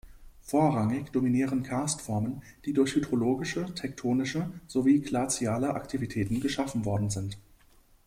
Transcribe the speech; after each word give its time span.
Vorrangig 0.41 1.11
dominieren 1.11 1.61
Karstformen, 1.61 2.41
die 2.65 2.73
durch 2.73 2.95
hydrologische, 2.95 3.71
tektonische 3.75 4.49
sowie 4.65 4.99
glaziale 4.99 5.75
Aktivitäten 5.75 6.39
geschaffen 6.39 6.85
worden 6.85 7.11
sind. 7.11 7.37